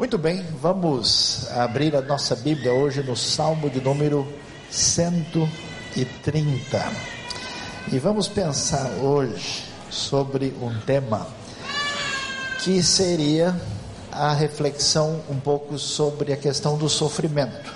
[0.00, 4.26] Muito bem, vamos abrir a nossa Bíblia hoje no Salmo de número
[4.70, 6.92] 130.
[7.92, 11.26] E vamos pensar hoje sobre um tema
[12.64, 13.54] que seria
[14.10, 17.70] a reflexão um pouco sobre a questão do sofrimento.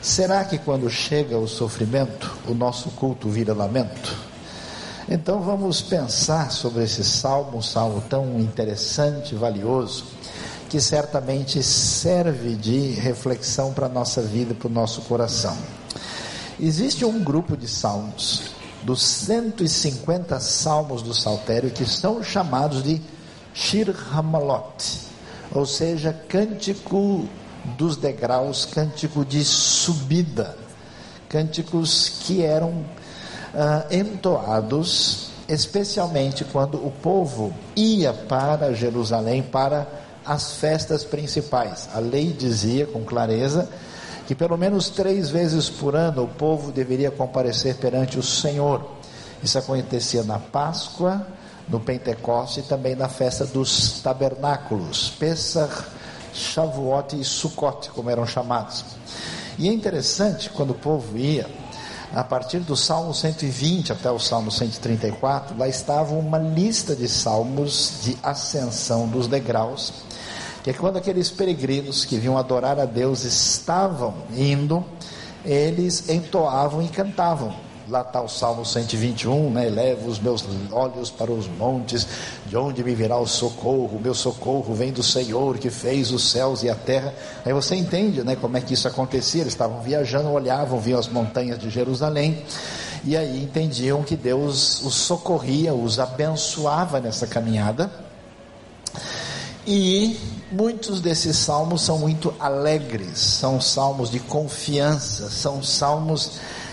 [0.00, 4.16] Será que quando chega o sofrimento, o nosso culto vira lamento?
[5.06, 10.13] Então vamos pensar sobre esse salmo, um salmo tão interessante, valioso
[10.74, 15.56] que certamente serve de reflexão para a nossa vida, para o nosso coração.
[16.58, 18.50] Existe um grupo de salmos,
[18.82, 23.00] dos 150 salmos do Saltério, que são chamados de
[23.54, 24.98] Shir Hamalot,
[25.54, 27.28] ou seja, cântico
[27.78, 30.56] dos degraus, cântico de subida,
[31.28, 39.86] cânticos que eram uh, entoados especialmente quando o povo ia para Jerusalém para
[40.24, 41.88] as festas principais.
[41.94, 43.68] A lei dizia com clareza
[44.26, 48.82] que pelo menos três vezes por ano o povo deveria comparecer perante o Senhor.
[49.42, 51.26] Isso acontecia na Páscoa,
[51.68, 55.84] no Pentecoste e também na festa dos tabernáculos, Pesach,
[56.32, 58.84] Shavuot e Sukkot, como eram chamados.
[59.58, 61.46] E é interessante quando o povo ia,
[62.14, 68.00] a partir do Salmo 120 até o Salmo 134, lá estava uma lista de salmos
[68.02, 69.92] de ascensão dos degraus
[70.64, 74.82] que é quando aqueles peregrinos que vinham adorar a Deus estavam indo,
[75.44, 77.54] eles entoavam e cantavam.
[77.86, 79.68] Lá está o Salmo 121, né?
[79.68, 80.42] Levo os meus
[80.72, 82.08] olhos para os montes,
[82.46, 83.98] de onde me virá o socorro?
[83.98, 87.12] O meu socorro vem do Senhor que fez os céus e a terra.
[87.44, 88.34] Aí você entende, né?
[88.34, 89.42] Como é que isso acontecia?
[89.42, 92.42] Eles estavam viajando, olhavam, viam as montanhas de Jerusalém
[93.04, 98.03] e aí entendiam que Deus os socorria, os abençoava nessa caminhada.
[99.66, 100.20] E
[100.52, 106.32] muitos desses salmos são muito alegres, são salmos de confiança, são salmos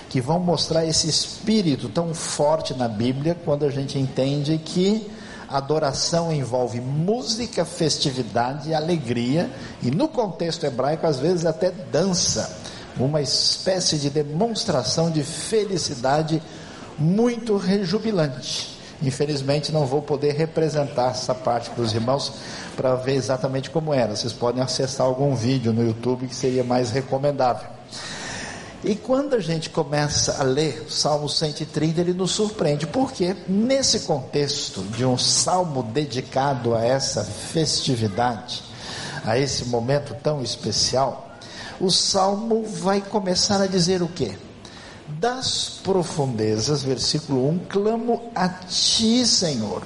[0.09, 5.09] que vão mostrar esse espírito tão forte na Bíblia quando a gente entende que
[5.47, 9.49] adoração envolve música, festividade e alegria,
[9.81, 12.57] e no contexto hebraico, às vezes até dança,
[12.97, 16.41] uma espécie de demonstração de felicidade
[16.99, 18.70] muito rejubilante.
[19.01, 22.33] Infelizmente não vou poder representar essa parte para os irmãos
[22.75, 24.15] para ver exatamente como era.
[24.15, 27.67] Vocês podem acessar algum vídeo no YouTube que seria mais recomendável.
[28.83, 34.01] E quando a gente começa a ler o Salmo 130, ele nos surpreende, porque nesse
[34.01, 38.63] contexto de um salmo dedicado a essa festividade,
[39.23, 41.29] a esse momento tão especial,
[41.79, 44.35] o salmo vai começar a dizer o quê?
[45.07, 49.83] Das profundezas, versículo 1, clamo a ti, Senhor.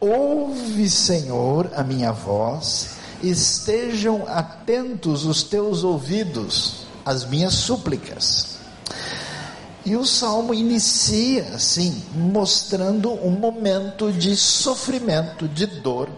[0.00, 2.90] Ouve, Senhor, a minha voz,
[3.22, 8.58] estejam atentos os teus ouvidos às minhas súplicas.
[9.84, 16.08] E o salmo inicia assim, mostrando um momento de sofrimento, de dor,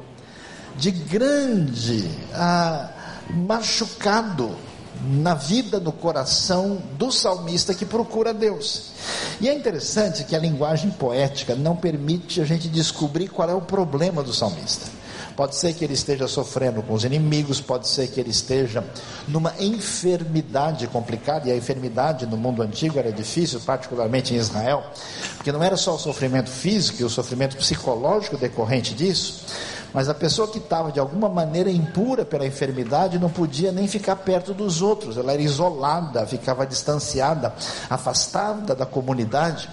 [0.77, 2.91] de grande ah,
[3.31, 4.57] machucado
[5.05, 8.93] na vida, no coração do salmista que procura Deus.
[9.41, 13.61] E é interessante que a linguagem poética não permite a gente descobrir qual é o
[13.61, 14.87] problema do salmista.
[15.37, 18.85] Pode ser que ele esteja sofrendo com os inimigos, pode ser que ele esteja
[19.27, 24.85] numa enfermidade complicada, e a enfermidade no mundo antigo era difícil, particularmente em Israel,
[25.37, 29.45] porque não era só o sofrimento físico e o sofrimento psicológico decorrente disso,
[29.93, 34.17] mas a pessoa que estava de alguma maneira impura pela enfermidade não podia nem ficar
[34.17, 37.55] perto dos outros, ela era isolada, ficava distanciada,
[37.89, 39.69] afastada da comunidade.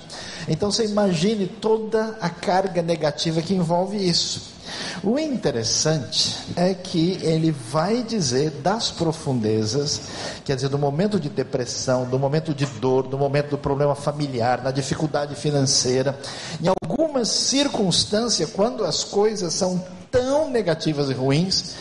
[0.47, 4.59] Então você imagine toda a carga negativa que envolve isso.
[5.03, 10.01] O interessante é que ele vai dizer das profundezas,
[10.45, 14.61] quer dizer, do momento de depressão, do momento de dor, do momento do problema familiar,
[14.61, 16.19] na dificuldade financeira,
[16.61, 19.81] em algumas circunstâncias, quando as coisas são
[20.11, 21.75] tão negativas e ruins,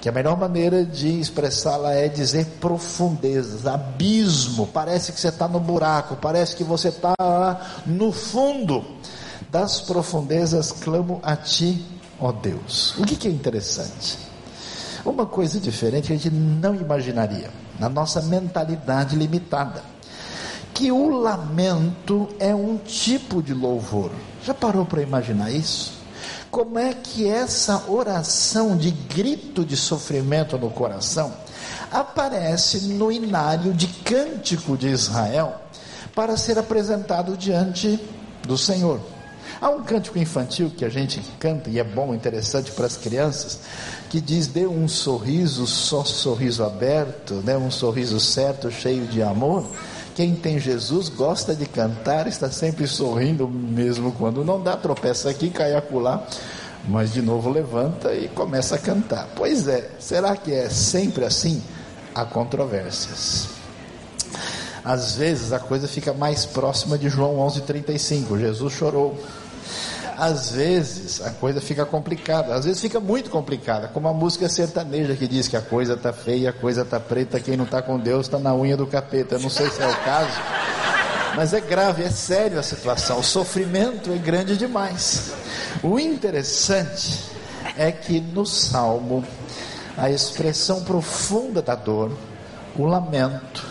[0.00, 4.66] que a melhor maneira de expressá-la é dizer profundezas, abismo.
[4.66, 7.14] Parece que você está no buraco, parece que você está
[7.84, 8.84] no fundo.
[9.50, 11.84] Das profundezas clamo a ti,
[12.20, 12.96] ó Deus.
[12.98, 14.18] O que, que é interessante?
[15.04, 19.82] Uma coisa diferente que a gente não imaginaria, na nossa mentalidade limitada,
[20.74, 24.10] que o lamento é um tipo de louvor.
[24.44, 25.97] Já parou para imaginar isso?
[26.50, 31.32] Como é que essa oração de grito de sofrimento no coração
[31.92, 35.54] aparece no inário de cântico de Israel
[36.14, 38.00] para ser apresentado diante
[38.46, 39.00] do Senhor?
[39.60, 43.60] Há um cântico infantil que a gente canta e é bom, interessante para as crianças,
[44.08, 47.56] que diz: dê um sorriso, só sorriso aberto, né?
[47.56, 49.66] um sorriso certo, cheio de amor.
[50.18, 55.48] Quem tem Jesus gosta de cantar, está sempre sorrindo, mesmo quando não dá, tropeça aqui,
[55.48, 56.26] cai acolá,
[56.88, 59.28] mas de novo levanta e começa a cantar.
[59.36, 61.62] Pois é, será que é sempre assim?
[62.12, 63.46] Há controvérsias.
[64.84, 68.40] Às vezes a coisa fica mais próxima de João 11:35.
[68.40, 69.16] Jesus chorou
[70.18, 75.14] às vezes a coisa fica complicada, às vezes fica muito complicada, como a música sertaneja
[75.14, 77.96] que diz que a coisa tá feia, a coisa tá preta, quem não tá com
[77.96, 79.36] Deus está na unha do capeta.
[79.36, 80.36] Eu não sei se é o caso,
[81.36, 83.20] mas é grave, é sério a situação.
[83.20, 85.32] O sofrimento é grande demais.
[85.84, 87.22] O interessante
[87.76, 89.24] é que no salmo
[89.96, 92.10] a expressão profunda da dor,
[92.76, 93.64] o lamento,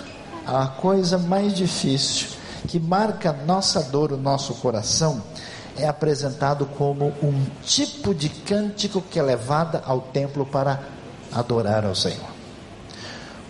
[0.45, 2.29] a coisa mais difícil
[2.69, 5.21] que marca a nossa dor, o nosso coração,
[5.77, 10.81] é apresentado como um tipo de cântico que é levado ao templo para
[11.31, 12.37] adorar ao Senhor.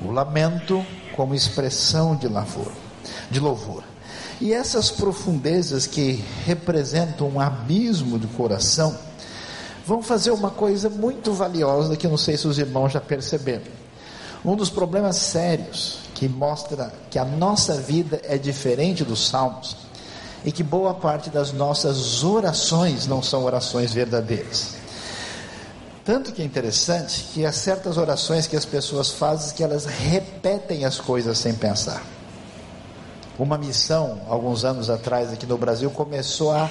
[0.02, 0.86] O lamento
[1.16, 2.72] como expressão de louvor,
[3.32, 3.84] de louvor.
[4.40, 8.96] E essas profundezas que representam um abismo do coração
[9.86, 13.78] vão fazer uma coisa muito valiosa que eu não sei se os irmãos já perceberam.
[14.46, 19.87] Um dos problemas sérios que mostra que a nossa vida é diferente dos salmos
[20.48, 24.76] e que boa parte das nossas orações não são orações verdadeiras.
[26.06, 30.86] Tanto que é interessante que há certas orações que as pessoas fazem que elas repetem
[30.86, 32.02] as coisas sem pensar.
[33.38, 36.70] Uma missão, alguns anos atrás aqui no Brasil, começou a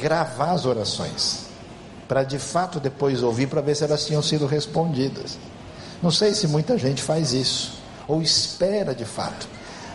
[0.00, 1.40] gravar as orações,
[2.08, 5.36] para de fato depois ouvir para ver se elas tinham sido respondidas.
[6.02, 7.74] Não sei se muita gente faz isso,
[8.08, 9.46] ou espera de fato.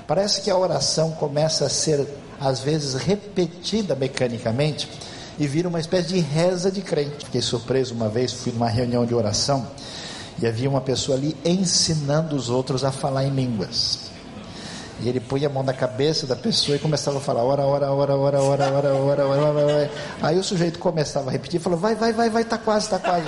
[0.08, 2.08] Parece que a oração começa a ser,
[2.40, 4.90] às vezes, repetida mecanicamente
[5.38, 7.26] e vira uma espécie de reza de crente.
[7.26, 9.68] Fiquei surpreso uma vez, fui numa reunião de oração
[10.42, 14.08] e havia uma pessoa ali ensinando os outros a falar em línguas.
[15.02, 17.92] E ele põe a mão na cabeça da pessoa e começava a falar, ora, ora,
[17.92, 19.92] ora, ora, ora, ora, ora, ora, ora.
[20.22, 23.28] Aí o sujeito começava a repetir, falou, vai, vai, vai, vai, tá quase, tá quase.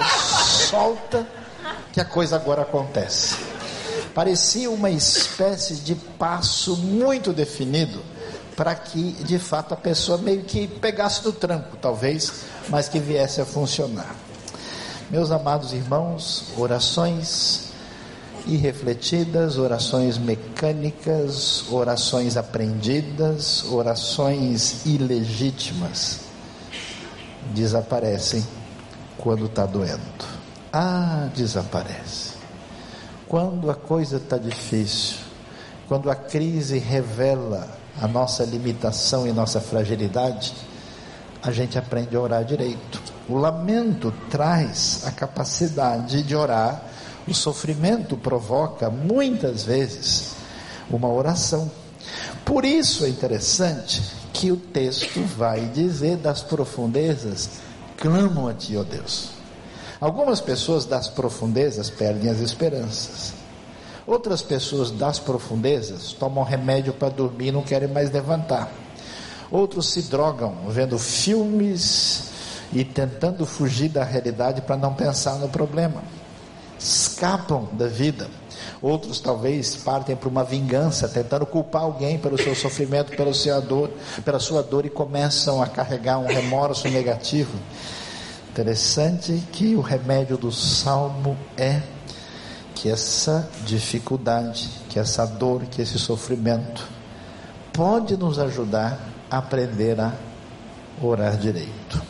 [0.70, 1.28] Solta
[1.92, 3.49] que a coisa agora acontece.
[4.20, 8.02] Parecia uma espécie de passo muito definido
[8.54, 13.40] para que de fato a pessoa meio que pegasse no tranco, talvez, mas que viesse
[13.40, 14.14] a funcionar.
[15.10, 17.70] Meus amados irmãos, orações
[18.46, 26.20] irrefletidas, orações mecânicas, orações aprendidas, orações ilegítimas
[27.54, 28.46] desaparecem
[29.18, 30.26] quando está doendo.
[30.74, 32.29] Ah, desaparece.
[33.30, 35.18] Quando a coisa está difícil,
[35.88, 37.70] quando a crise revela
[38.02, 40.52] a nossa limitação e nossa fragilidade,
[41.40, 43.00] a gente aprende a orar direito.
[43.30, 46.84] O lamento traz a capacidade de orar,
[47.28, 50.34] o sofrimento provoca muitas vezes
[50.90, 51.70] uma oração.
[52.44, 54.02] Por isso é interessante
[54.34, 57.48] que o texto vai dizer das profundezas,
[57.96, 59.39] clamam a ti, ó Deus.
[60.02, 63.34] Algumas pessoas das profundezas perdem as esperanças.
[64.08, 68.72] Outras pessoas das profundezas tomam remédio para dormir e não querem mais levantar.
[69.52, 72.30] Outros se drogam vendo filmes
[72.72, 76.02] e tentando fugir da realidade para não pensar no problema.
[76.80, 78.30] Escapam da vida.
[78.82, 83.92] Outros talvez partem para uma vingança, tentando culpar alguém pelo seu sofrimento, pelo seu dor,
[84.24, 87.58] pela sua dor e começam a carregar um remorso negativo.
[88.52, 91.82] Interessante que o remédio do salmo é
[92.74, 96.88] que essa dificuldade, que essa dor, que esse sofrimento
[97.72, 100.14] pode nos ajudar a aprender a
[101.02, 102.02] orar direito.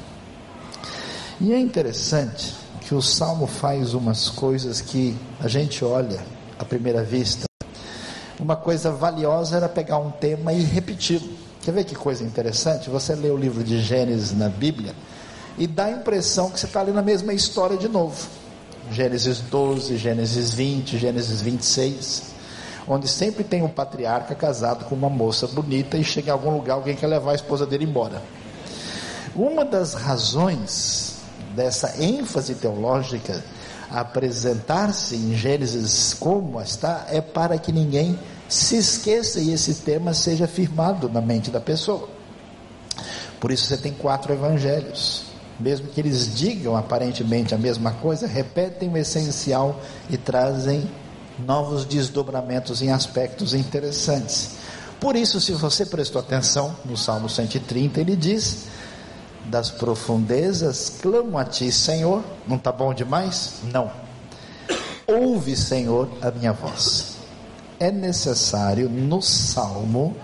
[1.42, 6.20] E é interessante que o salmo faz umas coisas que a gente olha
[6.58, 7.46] à primeira vista.
[8.40, 11.30] Uma coisa valiosa era pegar um tema e repeti-lo.
[11.62, 12.90] Quer ver que coisa interessante?
[12.90, 14.96] Você lê o livro de Gênesis na Bíblia
[15.60, 18.28] e dá a impressão que você está lendo a mesma história de novo.
[18.90, 22.24] Gênesis 12, Gênesis 20, Gênesis 26,
[22.88, 26.76] onde sempre tem um patriarca casado com uma moça bonita e chega em algum lugar,
[26.76, 28.24] alguém quer levar a esposa dele embora.
[29.36, 31.18] Uma das razões
[31.54, 33.44] dessa ênfase teológica
[33.92, 40.48] apresentar-se em Gênesis como está é para que ninguém se esqueça e esse tema seja
[40.48, 42.08] firmado na mente da pessoa.
[43.40, 45.29] Por isso você tem quatro evangelhos
[45.60, 50.90] mesmo que eles digam aparentemente a mesma coisa, repetem o essencial e trazem
[51.46, 54.58] novos desdobramentos em aspectos interessantes.
[55.00, 58.66] Por isso, se você prestou atenção no Salmo 130, ele diz:
[59.46, 62.24] Das profundezas clamo a ti, Senhor.
[62.48, 63.56] Não está bom demais?
[63.72, 63.92] Não.
[65.08, 67.18] Ouve, Senhor, a minha voz.
[67.80, 70.16] É necessário no salmo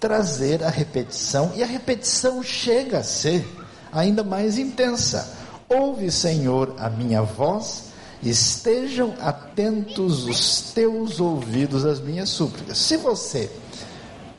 [0.00, 3.46] trazer a repetição, e a repetição chega a ser
[3.94, 5.32] ainda mais intensa.
[5.68, 7.84] Ouve, Senhor, a minha voz,
[8.22, 12.76] estejam atentos os teus ouvidos às minhas súplicas.
[12.76, 13.50] Se você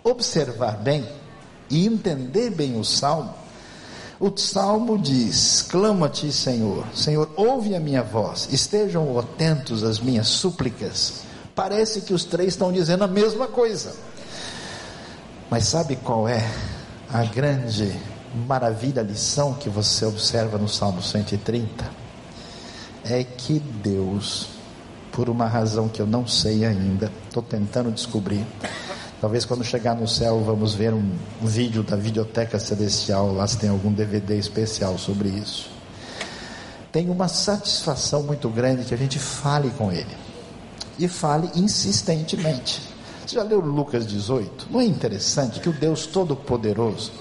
[0.04, 1.08] observar bem
[1.70, 3.34] e entender bem o salmo,
[4.20, 6.86] o salmo diz: Clama a ti, Senhor.
[6.94, 8.48] Senhor, ouve a minha voz.
[8.52, 11.26] Estejam atentos às minhas súplicas.
[11.54, 13.94] Parece que os três estão dizendo a mesma coisa.
[15.50, 16.46] Mas sabe qual é
[17.12, 17.94] a grande
[18.36, 21.90] maravilha, lição que você observa no Salmo 130?
[23.04, 24.50] É que Deus,
[25.12, 28.46] por uma razão que eu não sei ainda, estou tentando descobrir.
[29.22, 31.12] Talvez quando chegar no céu vamos ver um,
[31.42, 35.70] um vídeo da Videoteca Celestial, lá se tem algum DVD especial sobre isso.
[36.92, 40.16] Tem uma satisfação muito grande que a gente fale com Ele.
[40.98, 42.82] E fale insistentemente.
[43.26, 44.68] Você já leu Lucas 18?
[44.70, 47.12] Não é interessante que o Deus Todo-Poderoso,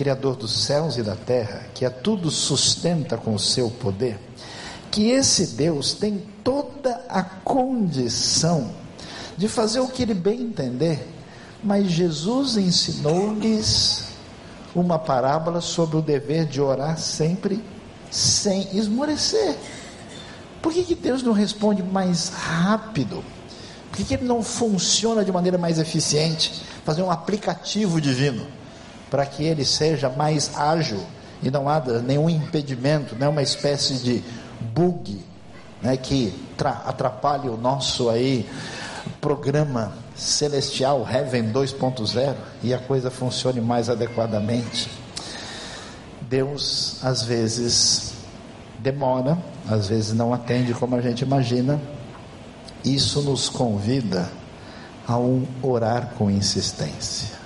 [0.00, 4.18] Criador dos céus e da terra, que a tudo sustenta com o seu poder,
[4.90, 8.70] que esse Deus tem toda a condição
[9.36, 11.06] de fazer o que ele bem entender,
[11.62, 14.04] mas Jesus ensinou-lhes
[14.74, 17.62] uma parábola sobre o dever de orar sempre
[18.10, 19.54] sem esmorecer.
[20.62, 23.22] Por que, que Deus não responde mais rápido?
[23.90, 26.64] Por que, que ele não funciona de maneira mais eficiente?
[26.86, 28.59] Fazer um aplicativo divino
[29.10, 31.00] para que ele seja mais ágil
[31.42, 34.22] e não há nenhum impedimento, não é espécie de
[34.60, 35.24] bug
[35.82, 36.34] né, que
[36.84, 38.48] atrapalhe o nosso aí
[39.20, 44.90] programa celestial Heaven 2.0 e a coisa funcione mais adequadamente.
[46.20, 48.12] Deus às vezes
[48.78, 49.38] demora,
[49.68, 51.80] às vezes não atende como a gente imagina,
[52.84, 54.30] isso nos convida
[55.08, 57.39] a um orar com insistência.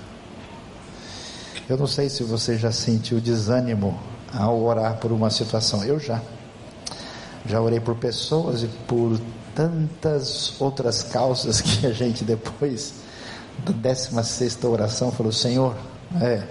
[1.68, 3.99] Eu não sei se você já sentiu desânimo
[4.33, 5.83] ao orar por uma situação.
[5.85, 6.21] Eu já.
[7.47, 9.18] Já orei por pessoas e por
[9.54, 12.94] tantas outras causas que a gente depois
[13.64, 15.75] da 16 oração falou: Senhor,
[16.21, 16.42] é,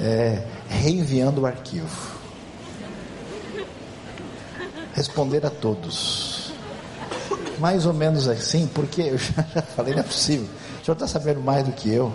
[0.00, 2.12] é, reenviando o arquivo.
[4.94, 6.32] Responder a todos
[7.62, 10.48] mais ou menos assim, porque eu já, já falei, não é possível.
[10.80, 12.12] O senhor está sabendo mais do que eu.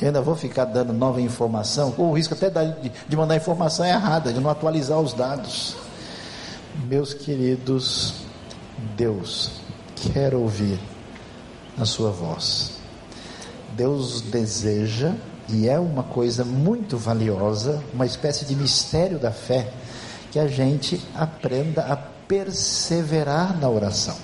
[0.00, 4.32] Eu ainda vou ficar dando nova informação, com o risco até de, mandar informação errada,
[4.32, 5.76] de não atualizar os dados.
[6.86, 8.14] Meus queridos,
[8.96, 9.50] Deus
[9.96, 10.78] quer ouvir
[11.78, 12.72] a sua voz.
[13.76, 15.12] Deus deseja,
[15.48, 19.70] e é uma coisa muito valiosa, uma espécie de mistério da fé,
[20.30, 24.16] que a gente aprenda a perseverar na oração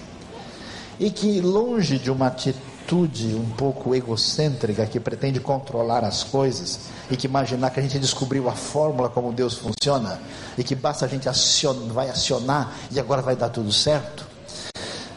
[0.98, 7.16] e que, longe de uma atitude um pouco egocêntrica que pretende controlar as coisas e
[7.16, 10.20] que imaginar que a gente descobriu a fórmula como Deus funciona
[10.56, 14.24] e que basta a gente acionar, vai acionar e agora vai dar tudo certo,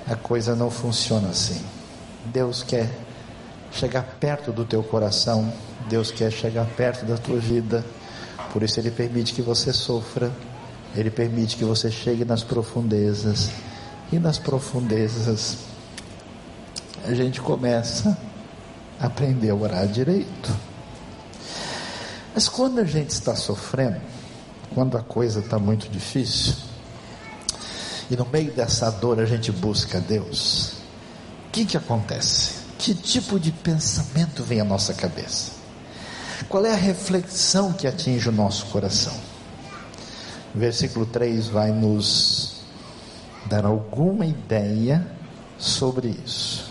[0.08, 1.62] a coisa não funciona assim.
[2.26, 2.90] Deus quer
[3.72, 5.54] chegar perto do teu coração,
[5.88, 7.86] Deus quer chegar perto da tua vida,
[8.52, 10.32] por isso Ele permite que você sofra,
[10.96, 13.52] Ele permite que você chegue nas profundezas,
[14.12, 15.69] e nas profundezas
[17.06, 18.18] a gente começa
[19.00, 20.56] a aprender a orar direito.
[22.34, 24.00] Mas quando a gente está sofrendo,
[24.74, 26.54] quando a coisa está muito difícil,
[28.10, 30.74] e no meio dessa dor a gente busca Deus,
[31.48, 32.60] o que, que acontece?
[32.78, 35.52] Que tipo de pensamento vem à nossa cabeça?
[36.48, 39.14] Qual é a reflexão que atinge o nosso coração?
[40.56, 42.62] Versículo 3 vai nos
[43.46, 45.06] dar alguma ideia
[45.58, 46.69] sobre isso.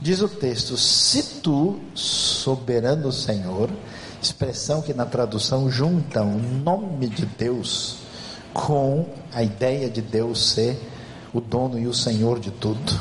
[0.00, 3.70] Diz o texto: Se tu, soberano Senhor,
[4.22, 7.96] expressão que na tradução junta o nome de Deus
[8.52, 10.80] com a ideia de Deus ser
[11.32, 12.98] o dono e o Senhor de tudo.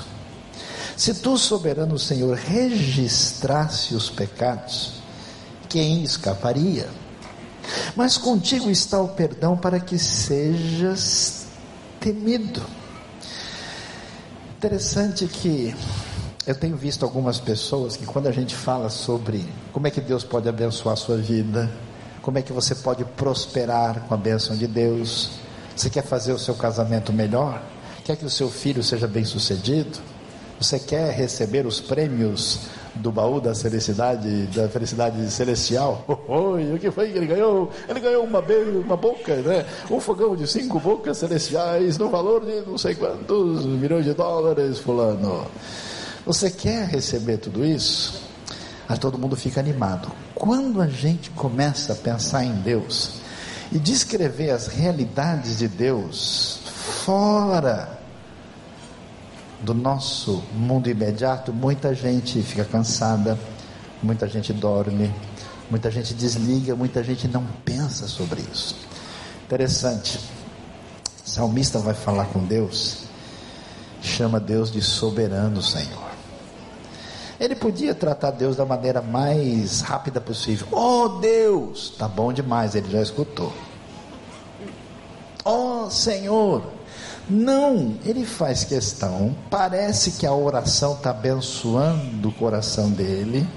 [0.95, 4.93] Se tu, soberano Senhor, registrasse os pecados,
[5.69, 6.87] quem escaparia?
[7.95, 11.45] Mas contigo está o perdão para que sejas
[11.99, 12.63] temido.
[14.57, 15.75] Interessante que
[16.47, 20.23] eu tenho visto algumas pessoas que quando a gente fala sobre como é que Deus
[20.23, 21.69] pode abençoar a sua vida,
[22.21, 25.31] como é que você pode prosperar com a bênção de Deus,
[25.75, 27.61] você quer fazer o seu casamento melhor,
[28.05, 29.99] quer que o seu filho seja bem sucedido,
[30.57, 32.61] você quer receber os prêmios
[32.95, 36.05] do baú da felicidade, da felicidade celestial.
[36.29, 37.69] Oi, o que foi que ele ganhou?
[37.89, 38.39] Ele ganhou uma,
[38.85, 39.65] uma boca, né?
[39.91, 44.79] Um fogão de cinco bocas celestiais no valor de não sei quantos milhões de dólares,
[44.79, 45.45] fulano.
[46.27, 48.21] Você quer receber tudo isso?
[48.89, 50.11] Aí todo mundo fica animado.
[50.35, 53.21] Quando a gente começa a pensar em Deus
[53.71, 56.59] e descrever as realidades de Deus
[57.05, 57.97] fora
[59.61, 63.39] do nosso mundo imediato, muita gente fica cansada,
[64.03, 65.09] muita gente dorme,
[65.71, 68.75] muita gente desliga, muita gente não pensa sobre isso.
[69.45, 70.19] Interessante.
[71.25, 73.05] O salmista vai falar com Deus,
[74.01, 76.06] chama Deus de soberano Senhor.
[77.39, 80.67] Ele podia tratar Deus da maneira mais rápida possível.
[80.71, 83.53] Oh Deus, tá bom demais, ele já escutou.
[85.45, 86.63] Oh Senhor,
[87.29, 93.47] não, ele faz questão, parece que a oração está abençoando o coração dele,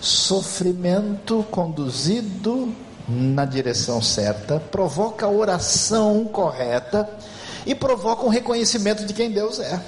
[0.00, 2.72] sofrimento conduzido
[3.08, 7.08] na direção certa, provoca a oração correta
[7.66, 9.80] e provoca um reconhecimento de quem Deus é.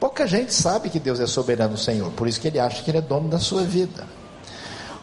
[0.00, 2.98] Pouca gente sabe que Deus é soberano Senhor, por isso que ele acha que ele
[2.98, 4.06] é dono da sua vida.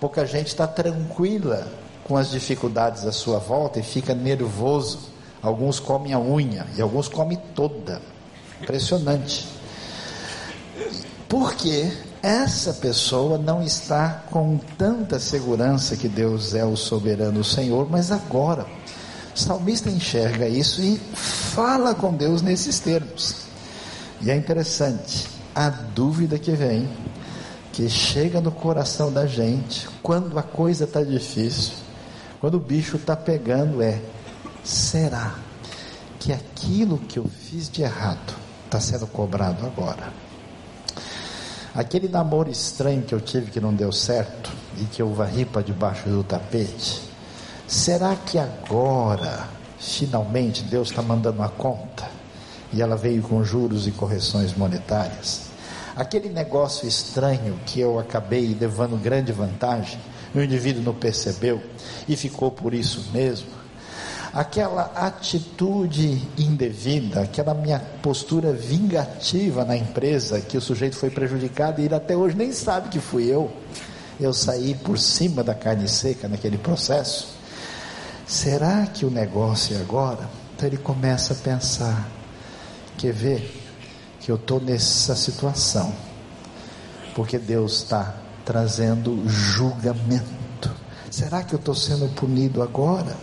[0.01, 1.71] Pouca gente está tranquila
[2.03, 7.07] com as dificuldades à sua volta e fica nervoso Alguns comem a unha e alguns
[7.07, 8.01] comem toda.
[8.61, 9.47] Impressionante.
[11.29, 18.11] Porque essa pessoa não está com tanta segurança que Deus é o soberano Senhor, mas
[18.11, 18.65] agora
[19.35, 23.46] o salmista enxerga isso e fala com Deus nesses termos.
[24.21, 26.89] E é interessante, a dúvida que vem,
[27.71, 31.73] que chega no coração da gente, quando a coisa está difícil,
[32.41, 34.01] quando o bicho está pegando, é:
[34.63, 35.35] será
[36.19, 38.33] que aquilo que eu fiz de errado
[38.65, 40.11] está sendo cobrado agora?
[41.75, 45.61] Aquele namoro estranho que eu tive que não deu certo e que eu varri para
[45.61, 47.03] debaixo do tapete,
[47.67, 49.47] será que agora,
[49.77, 52.16] finalmente, Deus está mandando uma conta
[52.73, 55.47] e ela veio com juros e correções monetárias?
[55.95, 59.99] Aquele negócio estranho que eu acabei levando grande vantagem,
[60.35, 61.61] o indivíduo não percebeu
[62.07, 63.57] e ficou por isso mesmo
[64.37, 71.85] aquela atitude indevida, aquela minha postura vingativa na empresa, que o sujeito foi prejudicado e
[71.85, 73.51] ele até hoje nem sabe que fui eu.
[74.19, 77.29] Eu saí por cima da carne seca naquele processo.
[78.27, 80.29] Será que o negócio é agora?
[80.55, 82.07] Então ele começa a pensar:
[82.97, 83.63] quer ver
[84.19, 85.93] que eu estou nessa situação,
[87.15, 90.71] porque Deus está trazendo julgamento.
[91.11, 93.15] Será que eu estou sendo punido agora?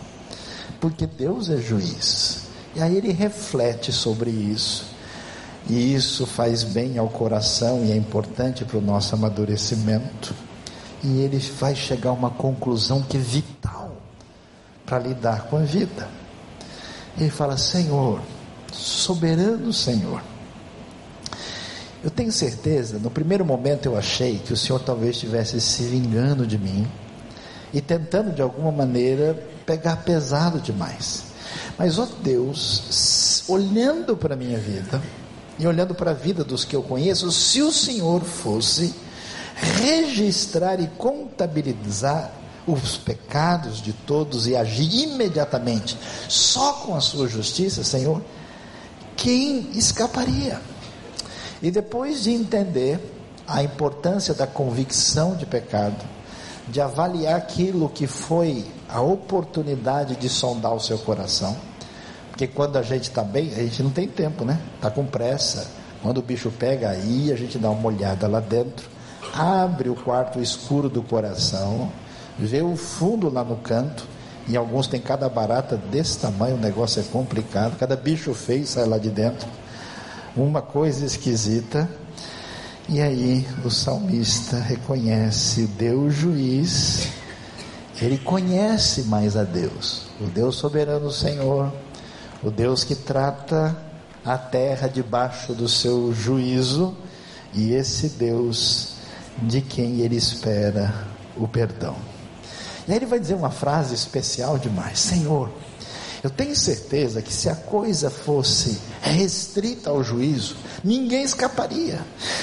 [0.85, 2.43] porque Deus é juiz.
[2.77, 4.85] E aí ele reflete sobre isso.
[5.67, 10.35] E isso faz bem ao coração e é importante para o nosso amadurecimento.
[11.03, 13.97] E ele vai chegar a uma conclusão que é vital
[14.85, 16.07] para lidar com a vida.
[17.17, 18.21] Ele fala: Senhor,
[18.75, 20.23] soberano Senhor.
[22.03, 26.47] Eu tenho certeza, no primeiro momento eu achei que o Senhor talvez estivesse se vingando
[26.47, 26.87] de mim
[27.73, 29.35] e tentando de alguma maneira
[29.65, 31.25] pegar pesado demais.
[31.79, 35.03] Mas, ó Deus, olhando para a minha vida
[35.59, 38.95] e olhando para a vida dos que eu conheço, se o Senhor fosse
[39.57, 42.33] registrar e contabilizar
[42.67, 45.97] os pecados de todos e agir imediatamente
[46.29, 48.23] só com a sua justiça, Senhor,
[49.17, 50.61] quem escaparia?
[51.63, 53.01] E depois de entender
[53.47, 55.97] a importância da convicção de pecado,
[56.69, 61.57] de avaliar aquilo que foi a oportunidade de sondar o seu coração.
[62.31, 64.59] Porque quando a gente está bem, a gente não tem tempo, né?
[64.77, 65.71] Está com pressa.
[66.03, 68.89] Quando o bicho pega aí, a gente dá uma olhada lá dentro,
[69.33, 71.91] abre o quarto escuro do coração,
[72.39, 74.07] vê o fundo lá no canto.
[74.47, 77.79] E alguns tem cada barata desse tamanho, o negócio é complicado.
[77.79, 79.49] Cada bicho feio sai lá de dentro.
[80.37, 81.89] Uma coisa esquisita.
[82.87, 87.09] E aí o salmista reconhece Deus juiz,
[88.01, 91.73] ele conhece mais a Deus, o Deus soberano Senhor,
[92.43, 93.75] o Deus que trata
[94.23, 96.95] a terra debaixo do seu juízo,
[97.55, 98.97] e esse Deus
[99.39, 100.93] de quem ele espera
[101.39, 101.97] o perdão.
[102.87, 105.51] E aí ele vai dizer uma frase especial demais: Senhor,
[106.23, 112.01] eu tenho certeza que se a coisa fosse restrita ao juízo, ninguém escaparia.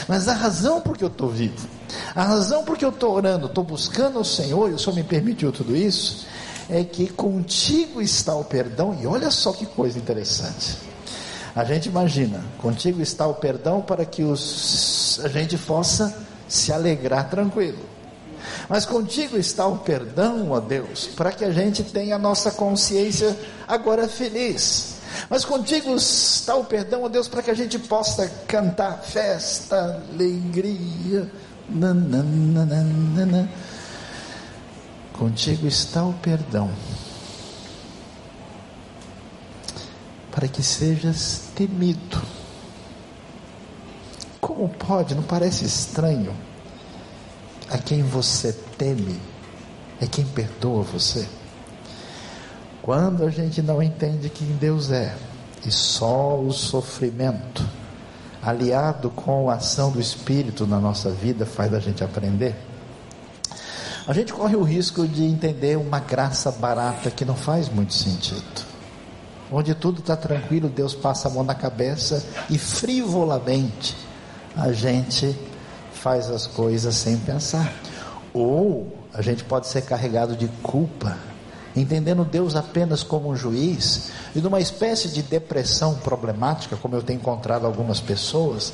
[0.08, 1.68] Mas a razão por que eu estou vivo,
[2.16, 5.04] a razão por que eu estou orando, estou buscando o Senhor, e o Senhor me
[5.04, 6.28] permitiu tudo isso,
[6.70, 10.78] é que contigo está o perdão, e olha só que coisa interessante.
[11.56, 16.16] A gente imagina, contigo está o perdão para que os, a gente possa
[16.48, 17.80] se alegrar tranquilo.
[18.68, 23.38] Mas contigo está o perdão, ó Deus, para que a gente tenha a nossa consciência
[23.68, 24.96] agora feliz.
[25.30, 31.30] Mas contigo está o perdão, ó Deus, para que a gente possa cantar festa, alegria.
[31.74, 33.50] Nananana.
[35.14, 36.72] Contigo está o perdão,
[40.32, 42.22] para que sejas temido.
[44.40, 45.14] Como pode?
[45.14, 46.36] Não parece estranho?
[47.72, 49.18] A quem você teme
[50.02, 51.26] é quem perdoa você.
[52.82, 55.16] Quando a gente não entende quem Deus é,
[55.66, 57.64] e só o sofrimento,
[58.44, 62.56] aliado com a ação do Espírito na nossa vida, faz a gente aprender,
[64.06, 68.66] a gente corre o risco de entender uma graça barata que não faz muito sentido.
[69.50, 73.96] Onde tudo está tranquilo, Deus passa a mão na cabeça e frivolamente
[74.58, 75.38] a gente
[76.02, 77.74] faz as coisas sem pensar.
[78.34, 81.18] Ou a gente pode ser carregado de culpa
[81.76, 87.20] entendendo Deus apenas como um juiz, e numa espécie de depressão problemática, como eu tenho
[87.20, 88.74] encontrado algumas pessoas,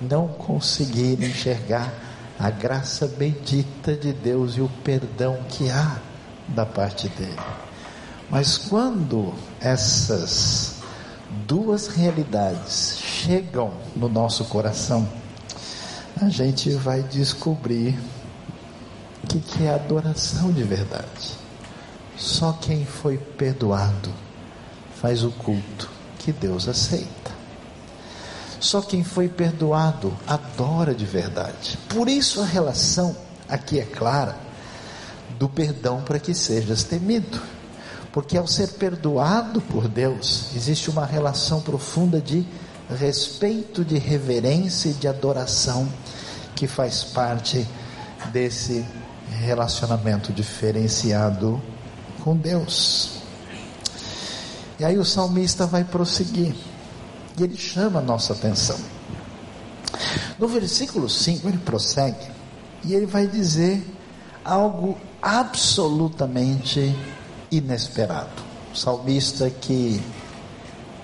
[0.00, 1.92] não conseguir enxergar
[2.38, 5.98] a graça bendita de Deus e o perdão que há
[6.48, 7.38] da parte dele.
[8.28, 10.76] Mas quando essas
[11.46, 15.06] duas realidades chegam no nosso coração,
[16.20, 17.98] a gente vai descobrir
[19.22, 21.36] o que, que é adoração de verdade.
[22.16, 24.10] Só quem foi perdoado
[25.00, 27.32] faz o culto que Deus aceita.
[28.60, 31.78] Só quem foi perdoado adora de verdade.
[31.88, 33.16] Por isso a relação
[33.48, 34.36] aqui é clara
[35.38, 37.40] do perdão para que sejas temido.
[38.12, 42.46] Porque ao ser perdoado por Deus, existe uma relação profunda de
[42.90, 45.88] respeito, de reverência e de adoração
[46.54, 47.66] que faz parte
[48.32, 48.84] desse
[49.40, 51.60] relacionamento diferenciado
[52.22, 53.22] com Deus.
[54.78, 56.54] E aí o salmista vai prosseguir,
[57.38, 58.78] e ele chama a nossa atenção.
[60.38, 62.30] No versículo 5 ele prossegue,
[62.84, 63.84] e ele vai dizer
[64.44, 66.94] algo absolutamente
[67.50, 68.42] inesperado.
[68.72, 70.02] O salmista que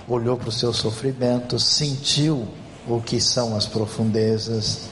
[0.08, 2.46] olhou para o seu sofrimento, sentiu
[2.86, 4.88] o que são as profundezas,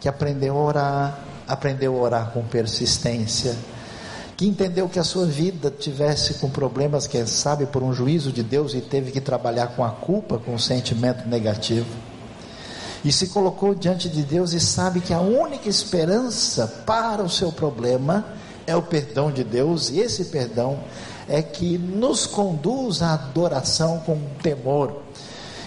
[0.00, 3.56] que aprendeu a orar, aprendeu a orar com persistência,
[4.36, 8.42] que entendeu que a sua vida tivesse com problemas, quem sabe por um juízo de
[8.42, 11.86] Deus e teve que trabalhar com a culpa, com o sentimento negativo.
[13.04, 17.52] E se colocou diante de Deus e sabe que a única esperança para o seu
[17.52, 18.24] problema
[18.66, 20.78] é o perdão de Deus, e esse perdão
[21.28, 25.02] é que nos conduz à adoração com temor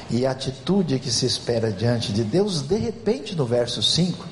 [0.09, 2.61] e a atitude que se espera diante de Deus.
[2.61, 4.25] De repente, no verso 5,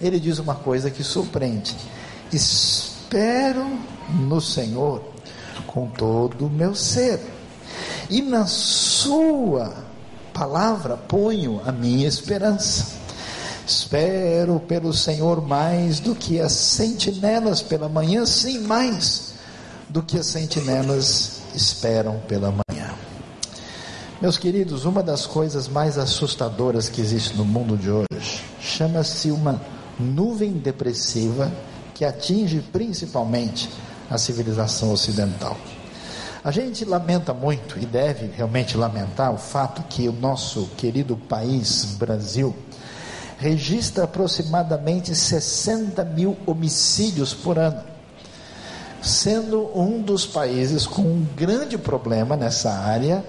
[0.00, 1.76] ele diz uma coisa que surpreende:
[2.32, 3.66] espero
[4.08, 5.02] no Senhor
[5.66, 7.20] com todo o meu ser,
[8.08, 9.84] e na Sua
[10.32, 12.98] palavra ponho a minha esperança.
[13.66, 19.29] Espero pelo Senhor mais do que as sentinelas pela manhã, sim, mais
[19.90, 22.94] do que as sentinelas esperam pela manhã.
[24.22, 29.60] Meus queridos, uma das coisas mais assustadoras que existe no mundo de hoje chama-se uma
[29.98, 31.52] nuvem depressiva
[31.94, 33.68] que atinge principalmente
[34.08, 35.56] a civilização ocidental.
[36.42, 41.96] A gente lamenta muito e deve realmente lamentar o fato que o nosso querido país,
[41.98, 42.54] Brasil,
[43.38, 47.82] registra aproximadamente 60 mil homicídios por ano,
[49.02, 53.24] sendo um dos países com um grande problema nessa área,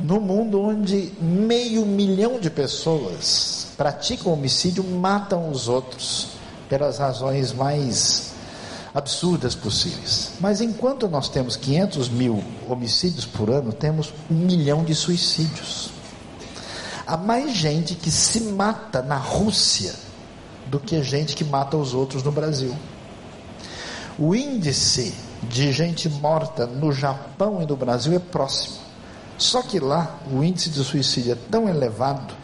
[0.00, 6.28] no mundo onde meio milhão de pessoas praticam homicídio, matam os outros
[6.68, 8.32] pelas razões mais
[8.94, 10.32] absurdas possíveis.
[10.40, 15.90] Mas enquanto nós temos 500 mil homicídios por ano, temos um milhão de suicídios.
[17.06, 19.94] Há mais gente que se mata na Rússia
[20.66, 22.74] do que gente que mata os outros no Brasil.
[24.18, 28.76] O índice de gente morta no Japão e no Brasil é próximo.
[29.38, 32.34] Só que lá o índice de suicídio é tão elevado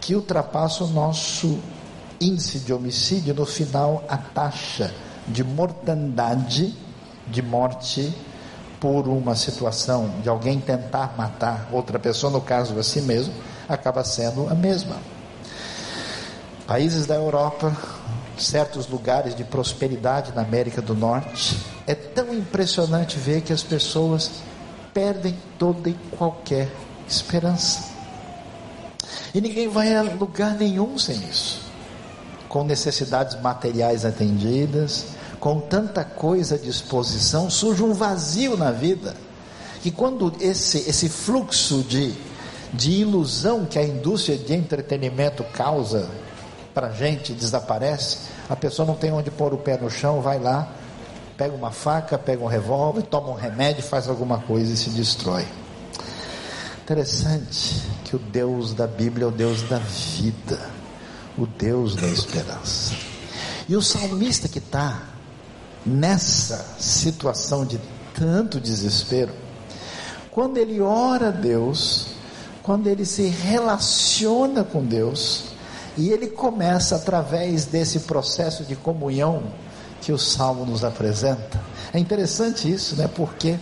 [0.00, 1.58] que ultrapassa o nosso
[2.20, 4.92] índice de homicídio, no final a taxa
[5.26, 6.74] de mortandade,
[7.26, 8.12] de morte
[8.78, 13.32] por uma situação de alguém tentar matar outra pessoa, no caso a si mesmo,
[13.66, 14.96] acaba sendo a mesma.
[16.66, 17.74] Países da Europa,
[18.36, 24.30] certos lugares de prosperidade na América do Norte, é tão impressionante ver que as pessoas
[24.92, 26.70] perdem toda e qualquer
[27.08, 27.92] esperança.
[29.34, 31.62] E ninguém vai a lugar nenhum sem isso.
[32.48, 35.06] com necessidades materiais atendidas,
[35.40, 39.16] com tanta coisa à disposição, surge um vazio na vida.
[39.84, 42.14] E quando esse, esse fluxo de,
[42.72, 46.08] de ilusão que a indústria de entretenimento causa
[46.74, 50.68] para gente desaparece, a pessoa não tem onde pôr o pé no chão, vai lá,
[51.38, 55.46] pega uma faca, pega um revólver, toma um remédio, faz alguma coisa e se destrói.
[56.82, 60.60] Interessante que o Deus da Bíblia é o Deus da vida,
[61.38, 62.94] o Deus da esperança.
[63.68, 65.02] E o salmista que está
[65.86, 67.80] nessa situação de
[68.14, 69.32] tanto desespero,
[70.30, 72.08] quando ele ora a Deus,
[72.62, 75.53] quando ele se relaciona com Deus,
[75.96, 79.42] e ele começa através desse processo de comunhão
[80.00, 81.60] que o salmo nos apresenta.
[81.92, 83.08] É interessante isso, né?
[83.08, 83.58] Porque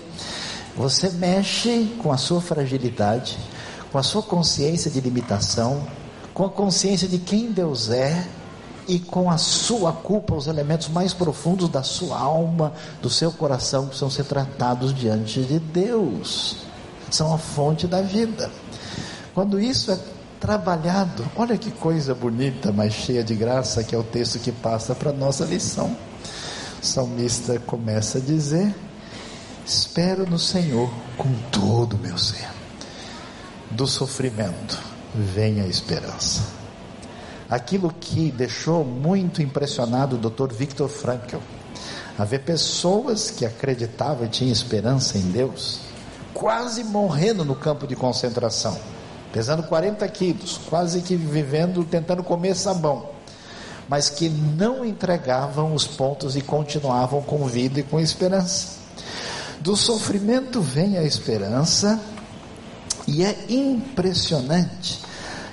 [0.77, 3.39] você mexe com a sua fragilidade,
[3.91, 5.87] com a sua consciência de limitação,
[6.33, 8.27] com a consciência de quem Deus é
[8.89, 13.83] e com a sua culpa, os elementos mais profundos da sua alma, do seu coração,
[13.83, 16.57] que precisam ser tratados diante de Deus.
[17.11, 18.51] São a fonte da vida.
[19.35, 19.99] Quando isso é
[20.43, 24.93] trabalhado, olha que coisa bonita, mas cheia de graça, que é o texto que passa
[24.93, 25.97] para a nossa lição.
[26.83, 28.75] O salmista começa a dizer:
[29.65, 32.49] Espero no Senhor com todo o meu ser.
[33.71, 34.77] Do sofrimento
[35.15, 36.43] vem a esperança.
[37.49, 40.53] Aquilo que deixou muito impressionado o Dr.
[40.53, 41.39] Viktor Frankl,
[42.19, 45.79] haver pessoas que acreditavam e tinham esperança em Deus,
[46.35, 48.77] quase morrendo no campo de concentração,
[49.33, 53.09] pesando 40 quilos, quase que vivendo, tentando comer sabão,
[53.89, 58.81] mas que não entregavam os pontos e continuavam com vida e com esperança.
[59.61, 62.01] Do sofrimento vem a esperança,
[63.07, 65.01] e é impressionante.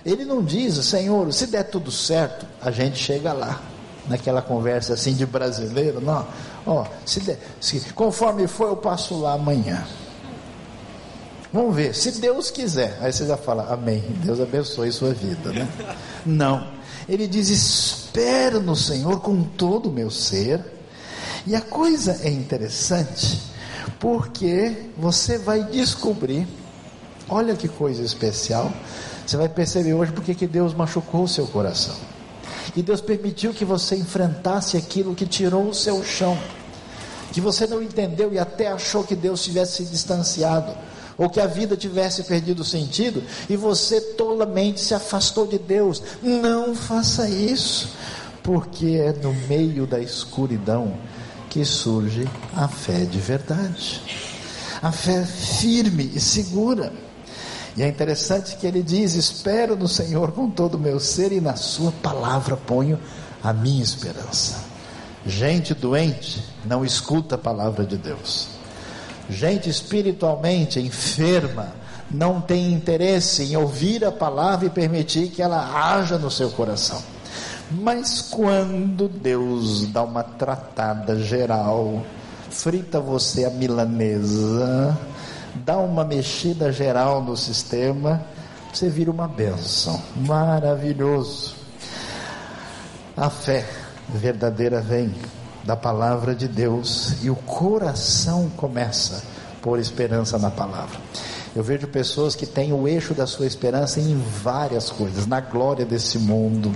[0.05, 3.61] Ele não diz, Senhor, se der tudo certo, a gente chega lá.
[4.07, 6.25] Naquela conversa assim de brasileiro, não.
[6.65, 9.85] Ó, se der, se, conforme for, eu passo lá amanhã.
[11.51, 12.97] Vamos ver, se Deus quiser.
[13.01, 14.03] Aí você já fala, Amém.
[14.23, 15.67] Deus abençoe sua vida, né?
[16.25, 16.67] Não.
[17.07, 20.63] Ele diz: Espero no Senhor com todo o meu ser.
[21.47, 23.41] E a coisa é interessante,
[23.99, 26.47] porque você vai descobrir,
[27.27, 28.71] olha que coisa especial,
[29.25, 31.95] você vai perceber hoje porque que Deus machucou o seu coração.
[32.75, 36.37] E Deus permitiu que você enfrentasse aquilo que tirou o seu chão.
[37.31, 40.75] Que você não entendeu e até achou que Deus tivesse se distanciado,
[41.19, 46.01] ou que a vida tivesse perdido sentido, e você tolamente se afastou de Deus.
[46.23, 47.93] Não faça isso,
[48.41, 50.93] porque é no meio da escuridão
[51.49, 54.01] que surge a fé de verdade.
[54.81, 56.93] A fé firme e segura.
[57.75, 61.41] E é interessante que ele diz: Espero no Senhor com todo o meu ser e
[61.41, 62.97] na Sua palavra ponho
[63.43, 64.63] a minha esperança.
[65.25, 68.58] Gente doente não escuta a palavra de Deus.
[69.29, 71.73] Gente espiritualmente enferma
[72.09, 77.01] não tem interesse em ouvir a palavra e permitir que ela haja no seu coração.
[77.71, 82.03] Mas quando Deus dá uma tratada geral,
[82.49, 84.97] frita você a milanesa,
[85.53, 88.25] dá uma mexida geral no sistema,
[88.73, 90.01] você vira uma benção.
[90.15, 91.55] Maravilhoso.
[93.15, 93.63] A fé
[94.07, 95.13] verdadeira vem
[95.63, 99.23] da palavra de Deus e o coração começa
[99.61, 100.99] por esperança na palavra.
[101.55, 105.85] Eu vejo pessoas que têm o eixo da sua esperança em várias coisas, na glória
[105.85, 106.71] desse mundo,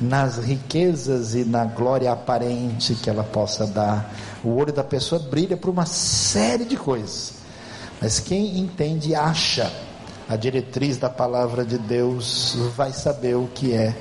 [0.00, 4.12] nas riquezas e na glória aparente que ela possa dar.
[4.42, 7.34] O olho da pessoa brilha por uma série de coisas.
[8.00, 9.72] Mas quem entende acha
[10.28, 13.94] a diretriz da palavra de Deus vai saber o que é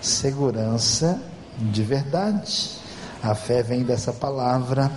[0.00, 1.20] segurança
[1.58, 2.81] de verdade.
[3.22, 4.90] A fé vem dessa palavra.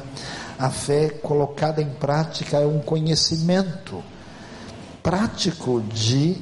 [0.57, 4.03] A fé colocada em prática é um conhecimento
[5.03, 6.37] prático de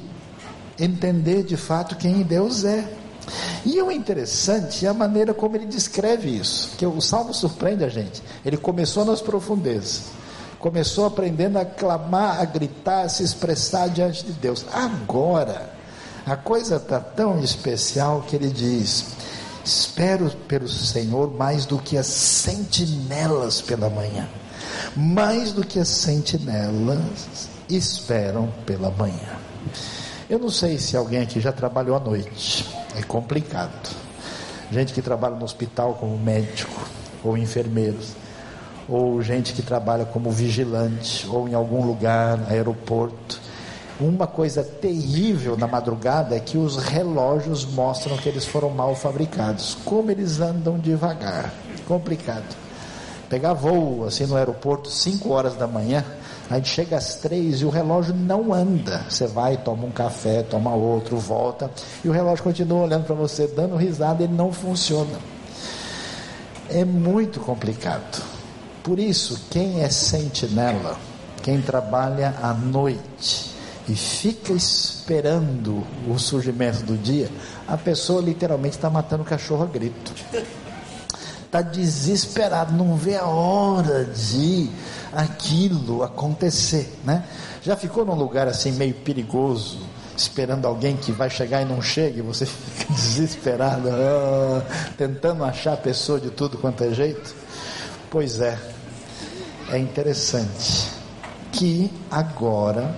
[0.78, 2.88] entender de fato quem Deus é.
[3.64, 7.88] E o interessante é a maneira como ele descreve isso, que o salmo surpreende a
[7.88, 8.22] gente.
[8.44, 10.04] Ele começou nas profundezas,
[10.58, 14.64] começou aprendendo a clamar, a gritar, a se expressar diante de Deus.
[14.72, 15.70] Agora,
[16.26, 19.06] a coisa está tão especial que ele diz:
[19.64, 24.28] Espero pelo Senhor mais do que as sentinelas pela manhã,
[24.94, 29.38] mais do que as sentinelas esperam pela manhã.
[30.28, 32.68] Eu não sei se alguém aqui já trabalhou à noite.
[32.96, 33.94] É complicado.
[34.70, 36.86] Gente que trabalha no hospital como médico
[37.22, 38.12] ou enfermeiros,
[38.88, 43.40] ou gente que trabalha como vigilante ou em algum lugar, aeroporto.
[44.00, 49.76] Uma coisa terrível na madrugada é que os relógios mostram que eles foram mal fabricados.
[49.84, 51.54] Como eles andam devagar.
[51.86, 52.56] Complicado.
[53.28, 56.04] Pegar voo assim no aeroporto 5 horas da manhã,
[56.50, 59.06] a gente chega às três e o relógio não anda.
[59.08, 61.70] Você vai, toma um café, toma outro, volta,
[62.04, 65.18] e o relógio continua olhando para você, dando risada, ele não funciona.
[66.68, 68.22] É muito complicado.
[68.82, 70.96] Por isso, quem é sentinela,
[71.42, 73.53] quem trabalha à noite,
[73.88, 77.30] e fica esperando o surgimento do dia,
[77.68, 80.12] a pessoa literalmente está matando o cachorro a grito.
[81.44, 84.70] Está desesperado, não vê a hora de
[85.12, 87.24] aquilo acontecer, né?
[87.62, 89.78] Já ficou num lugar assim meio perigoso,
[90.16, 94.62] esperando alguém que vai chegar e não chega, e você fica desesperado, ah,
[94.96, 97.34] tentando achar a pessoa de tudo quanto é jeito?
[98.10, 98.58] Pois é,
[99.70, 100.88] é interessante
[101.52, 102.94] que agora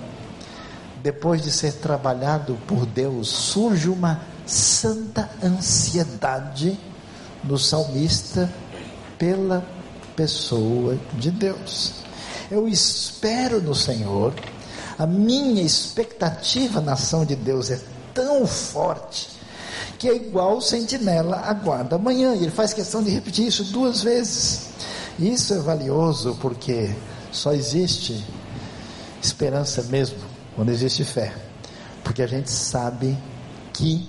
[1.06, 6.76] depois de ser trabalhado por Deus, surge uma santa ansiedade
[7.44, 8.52] no salmista
[9.16, 9.64] pela
[10.16, 11.92] pessoa de Deus.
[12.50, 14.34] Eu espero no Senhor,
[14.98, 17.80] a minha expectativa na ação de Deus é
[18.12, 19.28] tão forte
[20.00, 22.34] que é igual o sentinela aguarda amanhã.
[22.34, 24.70] E ele faz questão de repetir isso duas vezes.
[25.20, 26.92] Isso é valioso porque
[27.30, 28.24] só existe
[29.22, 31.32] esperança mesmo quando existe fé,
[32.02, 33.16] porque a gente sabe
[33.74, 34.08] que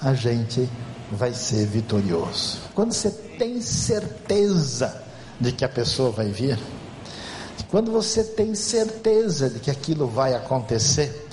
[0.00, 0.68] a gente
[1.10, 2.58] vai ser vitorioso.
[2.74, 5.02] Quando você tem certeza
[5.40, 6.58] de que a pessoa vai vir,
[7.70, 11.26] quando você tem certeza de que aquilo vai acontecer,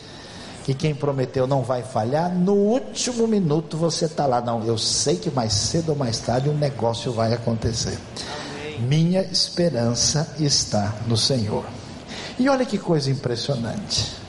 [0.63, 4.39] que quem prometeu não vai falhar, no último minuto você está lá.
[4.39, 7.99] Não, eu sei que mais cedo ou mais tarde um negócio vai acontecer.
[8.78, 8.80] Amém.
[8.80, 11.65] Minha esperança está no Senhor.
[12.39, 14.23] E olha que coisa impressionante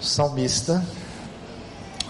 [0.00, 0.84] salmista,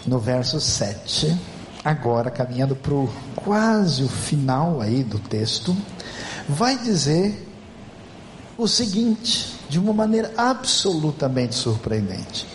[0.06, 1.36] no verso 7,
[1.84, 5.76] agora caminhando para o quase o final aí do texto,
[6.48, 7.48] vai dizer
[8.56, 12.46] o seguinte, de uma maneira absolutamente surpreendente: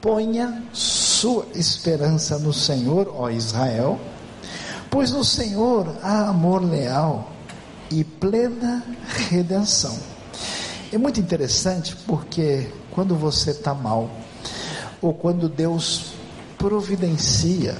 [0.00, 3.98] ponha sua esperança no Senhor, ó Israel,
[4.90, 7.32] pois no Senhor há amor leal
[7.90, 8.84] e plena
[9.28, 9.96] redenção.
[10.92, 14.10] É muito interessante porque quando você está mal,
[15.04, 16.14] ou quando Deus
[16.56, 17.76] providencia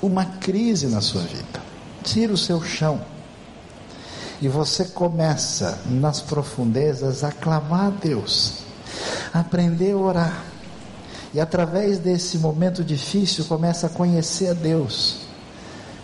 [0.00, 1.62] uma crise na sua vida,
[2.02, 3.02] tira o seu chão.
[4.40, 8.62] E você começa nas profundezas a clamar a Deus,
[9.34, 10.44] a aprender a orar,
[11.34, 15.26] e através desse momento difícil começa a conhecer a Deus.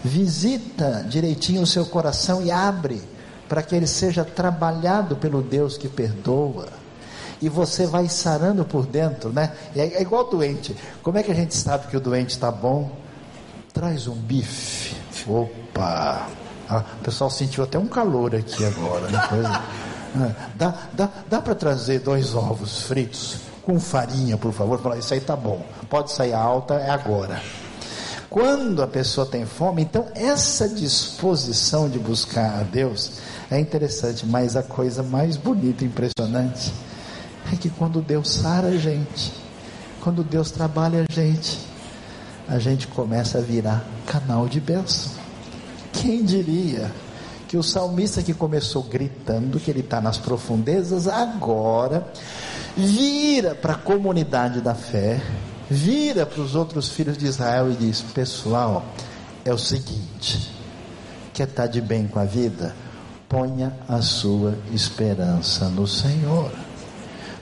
[0.05, 3.03] Visita direitinho o seu coração e abre
[3.49, 6.69] para que ele seja trabalhado pelo Deus que perdoa
[7.41, 9.53] e você vai sarando por dentro, né?
[9.75, 10.77] É, é igual doente.
[11.03, 12.91] Como é que a gente sabe que o doente está bom?
[13.73, 14.97] Traz um bife.
[15.27, 16.27] Opa!
[16.69, 19.09] Ah, o pessoal sentiu até um calor aqui agora.
[19.09, 19.27] Né?
[19.29, 24.81] Coisa, ah, dá dá, dá para trazer dois ovos fritos com farinha, por favor?
[24.81, 25.65] Falar, isso aí tá bom.
[25.89, 27.41] Pode sair alta, é agora.
[28.31, 33.13] Quando a pessoa tem fome, então essa disposição de buscar a Deus
[33.51, 36.73] é interessante, mas a coisa mais bonita impressionante
[37.53, 39.33] é que quando Deus sara a gente,
[40.01, 41.59] quando Deus trabalha a gente,
[42.49, 45.13] a gente começa a virar canal de bênção.
[45.93, 46.91] Quem diria
[47.47, 52.07] que o salmista que começou gritando que ele está nas profundezas, agora
[52.77, 55.21] vira para a comunidade da fé,
[55.69, 58.85] vira para os outros filhos de Israel e diz: Pessoal,
[59.45, 60.53] é o seguinte,
[61.33, 62.75] quer estar tá de bem com a vida?
[63.29, 66.68] Ponha a sua esperança no Senhor.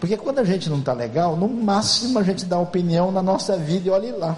[0.01, 3.57] Porque quando a gente não está legal, no máximo a gente dá opinião na nossa
[3.57, 4.37] vida e olhe lá.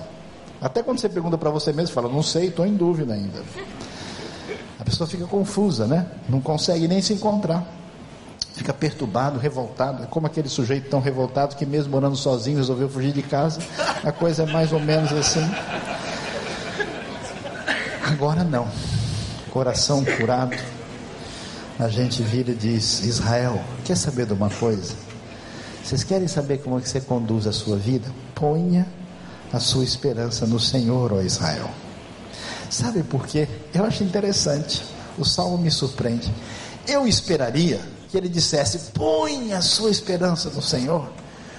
[0.60, 3.42] Até quando você pergunta para você mesmo, fala, não sei, estou em dúvida ainda.
[4.78, 6.06] A pessoa fica confusa, né?
[6.28, 7.66] Não consegue nem se encontrar.
[8.54, 10.02] Fica perturbado, revoltado.
[10.02, 13.60] É como aquele sujeito tão revoltado que, mesmo morando sozinho, resolveu fugir de casa.
[14.02, 15.48] A coisa é mais ou menos assim.
[18.04, 18.66] Agora não.
[19.50, 20.56] Coração curado.
[21.78, 25.07] A gente vira e diz: Israel, quer saber de uma coisa?
[25.89, 28.12] Vocês querem saber como é que você conduz a sua vida?
[28.34, 28.86] Ponha
[29.51, 31.70] a sua esperança no Senhor, ó Israel.
[32.68, 33.49] Sabe por quê?
[33.72, 34.84] Eu acho interessante.
[35.16, 36.30] O salmo me surpreende.
[36.86, 37.80] Eu esperaria
[38.11, 41.09] que ele dissesse: ponha a sua esperança no Senhor,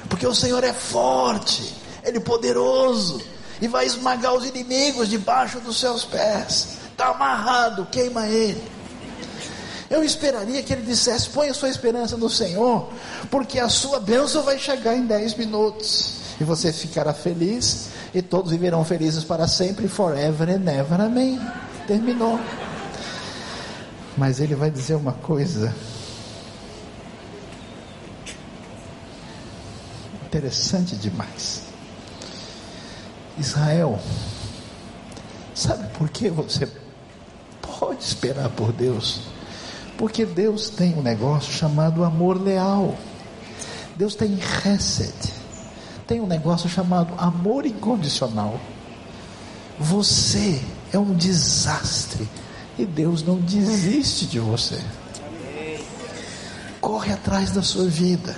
[0.08, 1.74] porque o Senhor é forte,
[2.04, 3.20] Ele é poderoso
[3.60, 6.78] e vai esmagar os inimigos debaixo dos seus pés.
[6.92, 8.62] Está amarrado, queima ele.
[9.90, 12.90] Eu esperaria que ele dissesse: põe a sua esperança no Senhor,
[13.32, 16.20] porque a sua bênção vai chegar em 10 minutos.
[16.40, 21.02] E você ficará feliz, e todos viverão felizes para sempre, forever and ever.
[21.02, 21.40] Amém.
[21.88, 22.40] Terminou.
[24.16, 25.74] Mas ele vai dizer uma coisa
[30.26, 31.64] interessante demais.
[33.38, 34.00] Israel,
[35.56, 36.70] sabe por que você
[37.62, 39.22] pode esperar por Deus?
[40.00, 42.96] Porque Deus tem um negócio chamado amor leal.
[43.98, 45.34] Deus tem reset.
[46.08, 48.58] Tem um negócio chamado amor incondicional.
[49.78, 52.30] Você é um desastre
[52.78, 54.80] e Deus não desiste de você.
[56.80, 58.38] Corre atrás da sua vida,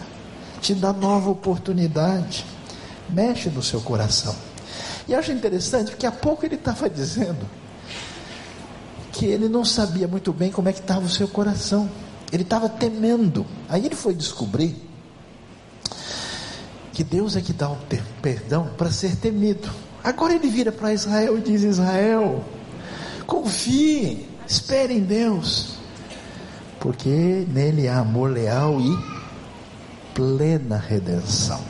[0.62, 2.44] te dá nova oportunidade,
[3.08, 4.36] mexe no seu coração.
[5.08, 7.61] E acho interessante porque há pouco ele estava dizendo
[9.12, 11.90] que ele não sabia muito bem como é que estava o seu coração.
[12.32, 13.46] Ele estava temendo.
[13.68, 14.76] Aí ele foi descobrir
[16.94, 17.78] que Deus é que dá o
[18.22, 19.70] perdão para ser temido.
[20.04, 22.44] Agora ele vira para Israel e diz: Israel,
[23.28, 25.78] confie, espere em Deus,
[26.80, 28.98] porque nele há amor leal e
[30.14, 31.62] plena redenção.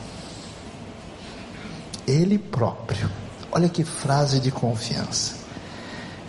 [2.06, 3.08] Ele próprio
[3.54, 5.41] Olha que frase de confiança.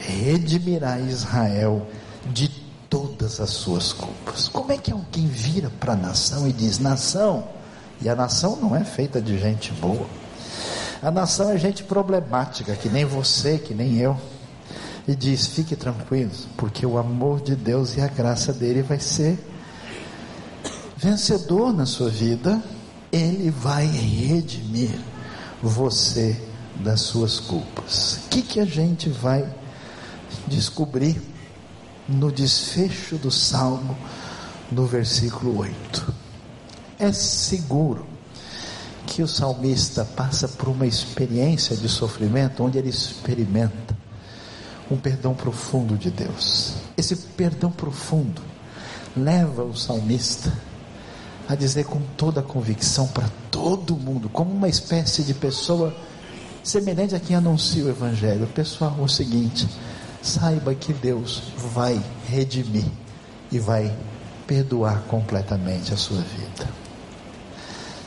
[0.06, 1.88] Redimirá Israel
[2.32, 2.50] de
[2.90, 4.48] todas as suas culpas.
[4.48, 7.48] Como é que alguém vira para a nação e diz: nação,
[8.02, 10.06] e a nação não é feita de gente boa.
[11.02, 14.16] A nação é gente problemática, que nem você, que nem eu.
[15.08, 19.40] E diz: fique tranquilo, porque o amor de Deus e a graça dele vai ser
[20.96, 22.62] vencedor na sua vida.
[23.12, 25.00] Ele vai redimir
[25.62, 26.40] você
[26.76, 28.20] das suas culpas.
[28.26, 29.48] O que, que a gente vai
[30.48, 31.22] descobrir
[32.08, 33.98] no desfecho do Salmo,
[34.72, 36.14] no versículo 8?
[37.00, 38.06] É seguro
[39.06, 43.96] que o salmista passa por uma experiência de sofrimento onde ele experimenta
[44.90, 46.74] um perdão profundo de Deus.
[46.98, 48.42] Esse perdão profundo
[49.16, 50.52] leva o salmista
[51.48, 55.96] a dizer com toda a convicção para todo mundo, como uma espécie de pessoa
[56.64, 58.48] semelhante a quem anuncia o Evangelho.
[58.48, 59.68] Pessoal, o seguinte:
[60.24, 61.44] saiba que Deus
[61.74, 62.86] vai redimir
[63.52, 63.94] e vai
[64.48, 66.70] perdoar completamente a sua vida.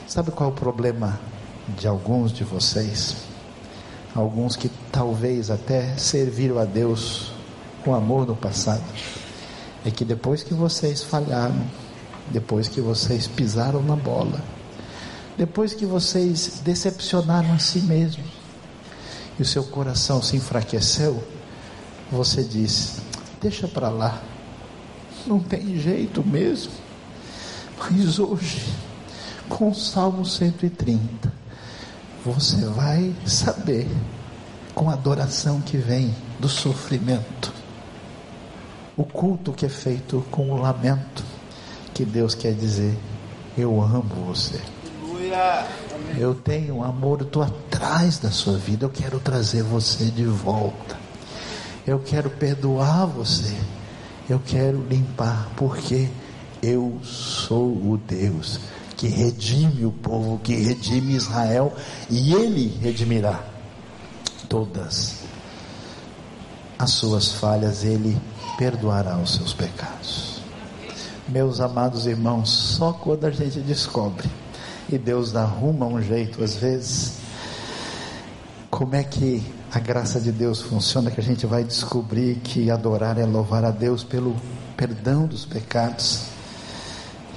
[0.07, 1.19] Sabe qual é o problema
[1.77, 3.17] de alguns de vocês?
[4.15, 7.31] Alguns que talvez até serviram a Deus
[7.85, 8.83] com amor no passado.
[9.85, 11.61] É que depois que vocês falharam,
[12.31, 14.41] depois que vocês pisaram na bola,
[15.37, 18.25] depois que vocês decepcionaram a si mesmos,
[19.37, 21.23] e o seu coração se enfraqueceu,
[22.11, 23.01] você diz:
[23.41, 24.21] deixa para lá,
[25.25, 26.71] não tem jeito mesmo.
[27.79, 28.65] Mas hoje,
[29.47, 31.31] com o Salmo 130,
[32.25, 33.87] você vai saber,
[34.73, 37.53] com a adoração que vem do sofrimento,
[38.95, 41.23] o culto que é feito com o lamento,
[41.93, 42.97] que Deus quer dizer:
[43.57, 44.61] Eu amo você.
[46.17, 51.06] Eu tenho amor, eu estou atrás da sua vida, eu quero trazer você de volta.
[51.87, 53.55] Eu quero perdoar você.
[54.29, 56.09] Eu quero limpar, porque
[56.61, 58.59] eu sou o Deus
[58.97, 61.73] que redime o povo, que redime Israel,
[62.09, 63.39] e Ele redimirá
[64.49, 65.19] todas
[66.77, 68.19] as suas falhas, Ele
[68.57, 70.41] perdoará os seus pecados.
[71.29, 74.27] Meus amados irmãos, só quando a gente descobre
[74.89, 77.17] e Deus arruma um jeito às vezes.
[78.69, 81.11] Como é que a graça de Deus funciona?
[81.11, 84.35] Que a gente vai descobrir que adorar é louvar a Deus pelo
[84.75, 86.25] perdão dos pecados.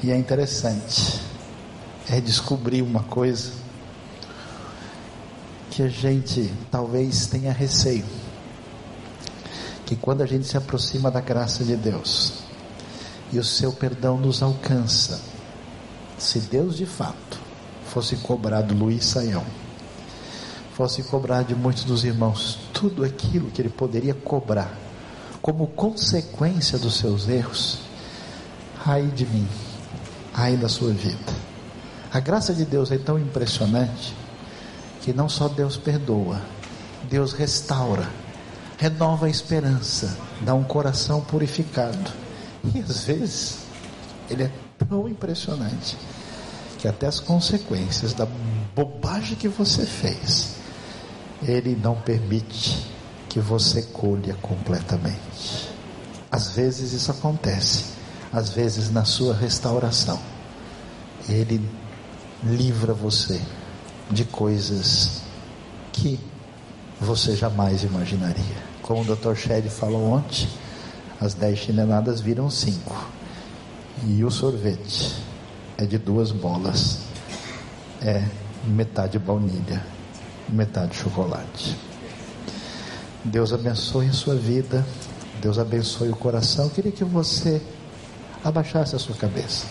[0.03, 1.21] E é interessante,
[2.09, 3.53] é descobrir uma coisa
[5.71, 8.05] que a gente talvez tenha receio.
[9.85, 12.45] Que quando a gente se aproxima da graça de Deus
[13.33, 15.21] e o seu perdão nos alcança,
[16.17, 17.41] se Deus de fato
[17.87, 19.45] fosse cobrar do Luiz Saião,
[20.81, 24.75] fosse cobrar de muitos dos irmãos tudo aquilo que ele poderia cobrar
[25.43, 27.81] como consequência dos seus erros,
[28.87, 29.47] ai de mim,
[30.33, 31.35] ai da sua vida.
[32.11, 34.17] A graça de Deus é tão impressionante
[35.03, 36.41] que não só Deus perdoa,
[37.11, 38.09] Deus restaura,
[38.79, 42.11] renova a esperança, dá um coração purificado.
[42.75, 43.59] E às vezes,
[44.31, 44.51] Ele é
[44.89, 45.99] tão impressionante
[46.79, 48.27] que até as consequências da
[48.75, 50.60] bobagem que você fez,
[51.43, 52.87] Ele não permite
[53.29, 55.71] que você colha completamente.
[56.31, 58.01] Às vezes isso acontece
[58.33, 60.19] às vezes na sua restauração,
[61.29, 61.61] Ele
[62.43, 63.41] livra você
[64.11, 65.23] de coisas
[65.93, 66.19] que
[67.01, 68.71] você jamais imaginaria.
[68.83, 69.35] Como o Dr.
[69.35, 70.49] Shed falou ontem,
[71.21, 72.97] as dez chineladas viram cinco.
[74.07, 75.15] E o sorvete
[75.77, 77.01] é de duas bolas.
[78.01, 78.25] É
[78.65, 79.85] metade baunilha,
[80.53, 81.77] metade chocolate.
[83.25, 84.85] Deus abençoe a sua vida.
[85.41, 86.67] Deus abençoe o coração.
[86.67, 87.63] Eu queria que você
[88.45, 89.67] abaixasse a sua cabeça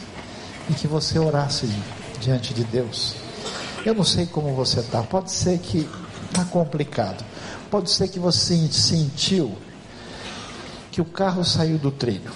[0.70, 1.68] e que você orasse
[2.20, 3.16] diante de Deus.
[3.86, 5.02] Eu não sei como você está.
[5.02, 5.88] Pode ser que
[6.26, 7.24] está complicado.
[7.72, 9.56] Pode ser que você sentiu
[10.92, 12.32] que o carro saiu do trilho.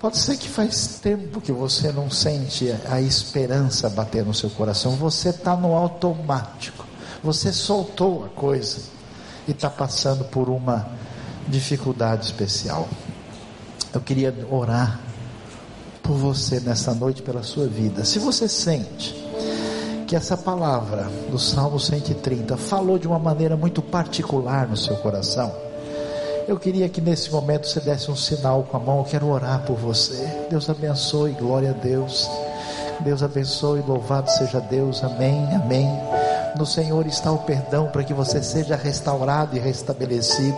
[0.00, 4.92] Pode ser que faz tempo que você não sente a esperança bater no seu coração.
[4.96, 6.84] Você está no automático.
[7.26, 8.82] Você soltou a coisa
[9.48, 10.86] e está passando por uma
[11.48, 12.88] dificuldade especial.
[13.92, 15.00] Eu queria orar
[16.04, 18.04] por você nessa noite, pela sua vida.
[18.04, 19.12] Se você sente
[20.06, 25.52] que essa palavra do Salmo 130 falou de uma maneira muito particular no seu coração,
[26.46, 28.98] eu queria que nesse momento você desse um sinal com a mão.
[28.98, 30.46] Eu quero orar por você.
[30.48, 32.30] Deus abençoe, glória a Deus.
[33.00, 35.02] Deus abençoe, louvado seja Deus.
[35.02, 35.88] Amém, amém.
[36.56, 40.56] No Senhor está o perdão para que você seja restaurado e restabelecido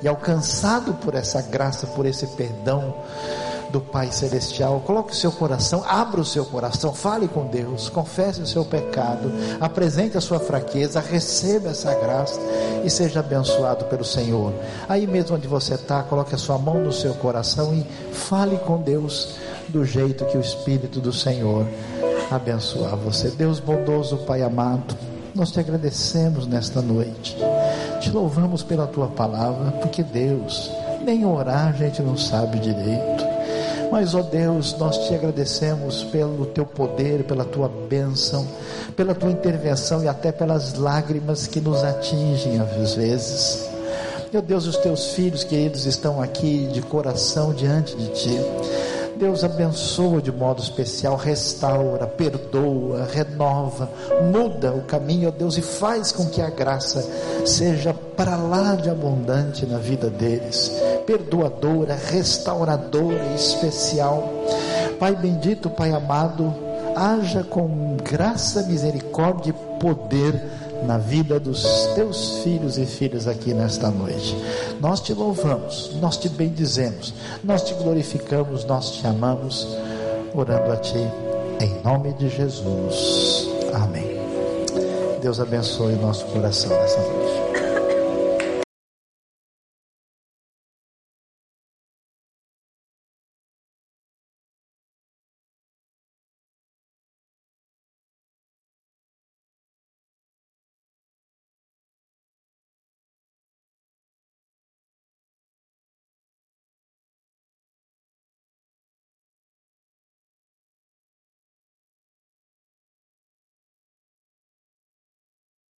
[0.00, 2.94] e alcançado por essa graça, por esse perdão
[3.70, 4.80] do Pai Celestial.
[4.80, 9.32] Coloque o seu coração, abra o seu coração, fale com Deus, confesse o seu pecado,
[9.60, 12.40] apresente a sua fraqueza, receba essa graça
[12.84, 14.52] e seja abençoado pelo Senhor.
[14.88, 18.80] Aí mesmo onde você está, coloque a sua mão no seu coração e fale com
[18.80, 19.36] Deus
[19.68, 21.66] do jeito que o Espírito do Senhor
[22.30, 23.30] abençoar você.
[23.30, 24.96] Deus bondoso, Pai amado,
[25.34, 27.36] nós te agradecemos nesta noite.
[28.00, 30.70] Te louvamos pela tua palavra, porque Deus,
[31.04, 33.30] nem orar a gente não sabe direito.
[33.90, 38.46] Mas, ó Deus, nós te agradecemos pelo teu poder, pela tua bênção,
[38.94, 43.68] pela tua intervenção e até pelas lágrimas que nos atingem às vezes.
[44.32, 48.38] Meu Deus, os teus filhos queridos estão aqui de coração diante de ti.
[49.20, 53.90] Deus abençoa de modo especial, restaura, perdoa, renova,
[54.32, 57.06] muda o caminho, ó Deus, e faz com que a graça
[57.44, 60.72] seja para lá de abundante na vida deles
[61.10, 64.32] perdoadora, restauradora e especial.
[64.98, 66.54] Pai bendito, Pai amado,
[66.94, 70.40] haja com graça, misericórdia e poder
[70.86, 71.62] na vida dos
[71.94, 74.36] teus filhos e filhas aqui nesta noite.
[74.80, 77.14] Nós te louvamos, nós te bendizemos,
[77.44, 79.66] nós te glorificamos, nós te amamos,
[80.34, 80.98] orando a ti
[81.60, 83.48] em nome de Jesus.
[83.74, 84.18] Amém.
[85.20, 87.19] Deus abençoe o nosso coração nessa noite.